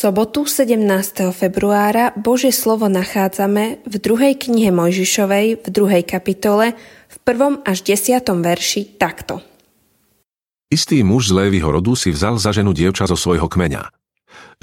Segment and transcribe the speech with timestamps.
[0.00, 0.80] sobotu 17.
[1.28, 6.72] februára Božie slovo nachádzame v druhej knihe Mojžišovej v druhej kapitole
[7.12, 9.44] v prvom až desiatom verši takto.
[10.72, 13.92] Istý muž z Lévyho rodu si vzal za ženu dievča zo svojho kmeňa.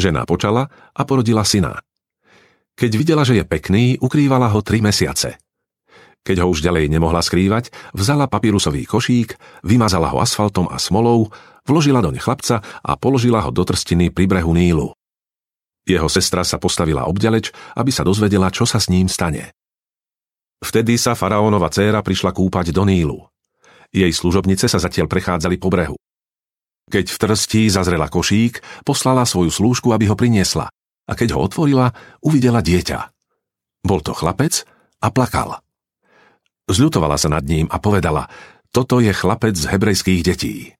[0.01, 1.85] Žena počala a porodila syna.
[2.73, 5.37] Keď videla, že je pekný, ukrývala ho tri mesiace.
[6.25, 11.29] Keď ho už ďalej nemohla skrývať, vzala papírusový košík, vymazala ho asfaltom a smolou,
[11.69, 14.96] vložila doň chlapca a položila ho do trstiny pri brehu Nílu.
[15.87, 19.55] Jeho sestra sa postavila obďaleč, aby sa dozvedela, čo sa s ním stane.
[20.59, 23.23] Vtedy sa faraónova dcéra prišla kúpať do Nílu.
[23.95, 25.95] Jej služobnice sa zatiaľ prechádzali po brehu.
[26.91, 30.67] Keď v trstí zazrela košík, poslala svoju slúžku, aby ho priniesla
[31.07, 32.99] a keď ho otvorila, uvidela dieťa.
[33.87, 34.67] Bol to chlapec
[34.99, 35.63] a plakal.
[36.67, 38.27] Zľutovala sa nad ním a povedala,
[38.75, 40.75] toto je chlapec z hebrejských detí.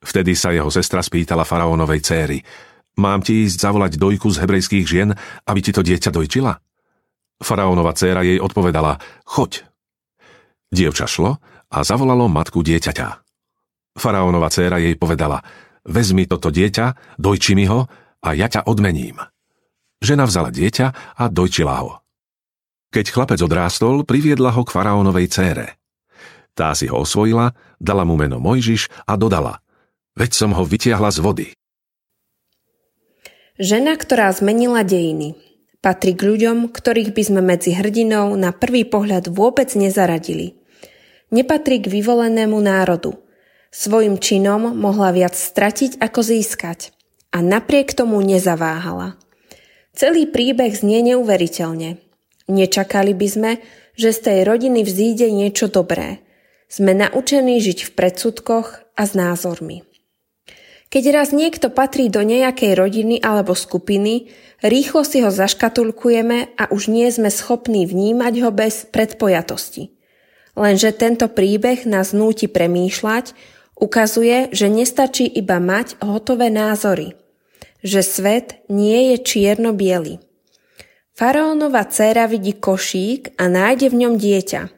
[0.00, 2.38] Vtedy sa jeho sestra spýtala faraónovej céry,
[2.98, 5.14] Mám ti ísť zavolať dojku z hebrejských žien,
[5.46, 6.58] aby ti to dieťa dojčila?
[7.38, 9.62] Faraónova dcéra jej odpovedala, choď.
[10.74, 11.38] Dievča šlo
[11.70, 13.22] a zavolalo matku dieťaťa.
[13.94, 15.46] Faraónova dcéra jej povedala,
[15.86, 17.86] vezmi toto dieťa, dojči mi ho
[18.18, 19.22] a ja ťa odmením.
[20.02, 22.02] Žena vzala dieťa a dojčila ho.
[22.90, 25.78] Keď chlapec odrástol, priviedla ho k faraónovej cére.
[26.58, 29.62] Tá si ho osvojila, dala mu meno Mojžiš a dodala,
[30.18, 31.48] veď som ho vytiahla z vody.
[33.58, 35.34] Žena, ktorá zmenila dejiny.
[35.82, 40.54] Patrí k ľuďom, ktorých by sme medzi hrdinou na prvý pohľad vôbec nezaradili.
[41.34, 43.18] Nepatrí k vyvolenému národu.
[43.74, 46.94] Svojim činom mohla viac stratiť ako získať.
[47.34, 49.18] A napriek tomu nezaváhala.
[49.90, 51.98] Celý príbeh znie neuveriteľne.
[52.46, 53.52] Nečakali by sme,
[53.98, 56.22] že z tej rodiny vzíde niečo dobré.
[56.70, 59.82] Sme naučení žiť v predsudkoch a s názormi.
[60.88, 64.32] Keď raz niekto patrí do nejakej rodiny alebo skupiny,
[64.64, 69.92] rýchlo si ho zaškatulkujeme a už nie sme schopní vnímať ho bez predpojatosti.
[70.56, 73.36] Lenže tento príbeh nás núti premýšľať,
[73.76, 77.20] ukazuje, že nestačí iba mať hotové názory.
[77.84, 80.24] Že svet nie je čierno-biely.
[81.12, 84.62] Faraónova dcéra vidí košík a nájde v ňom dieťa–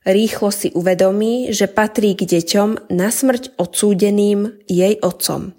[0.00, 5.52] Rýchlo si uvedomí, že patrí k deťom na smrť odsúdeným jej otcom.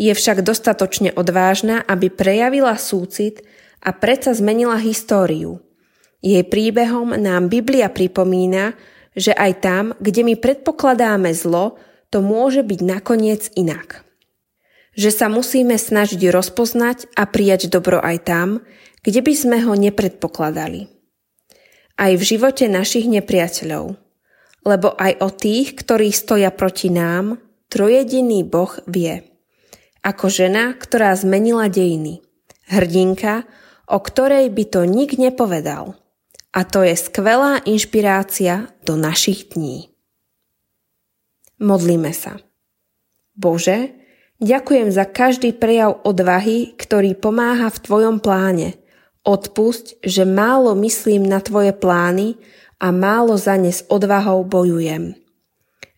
[0.00, 3.44] Je však dostatočne odvážna, aby prejavila súcit
[3.84, 5.60] a predsa zmenila históriu.
[6.24, 8.72] Jej príbehom nám Biblia pripomína,
[9.12, 11.76] že aj tam, kde my predpokladáme zlo,
[12.08, 14.00] to môže byť nakoniec inak.
[14.96, 18.48] Že sa musíme snažiť rozpoznať a prijať dobro aj tam,
[19.04, 21.01] kde by sme ho nepredpokladali
[21.98, 23.96] aj v živote našich nepriateľov.
[24.62, 29.26] Lebo aj o tých, ktorí stoja proti nám, trojediný Boh vie.
[30.06, 32.22] Ako žena, ktorá zmenila dejiny.
[32.70, 33.42] Hrdinka,
[33.90, 35.98] o ktorej by to nik nepovedal.
[36.52, 39.90] A to je skvelá inšpirácia do našich dní.
[41.58, 42.38] Modlíme sa.
[43.34, 43.94] Bože,
[44.38, 48.78] ďakujem za každý prejav odvahy, ktorý pomáha v Tvojom pláne–
[49.22, 52.34] Odpusť, že málo myslím na tvoje plány
[52.82, 55.14] a málo za ne s odvahou bojujem.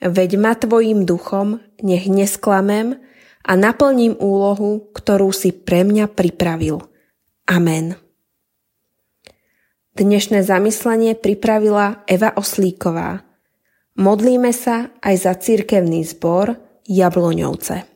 [0.04, 3.00] Veď ma tvojim duchom, nech nesklamem
[3.40, 6.84] a naplním úlohu, ktorú si pre mňa pripravil.
[7.48, 7.96] Amen.
[9.96, 13.24] Dnešné zamyslenie pripravila Eva Oslíková.
[13.96, 17.93] Modlíme sa aj za cirkevný zbor Jabloňovce.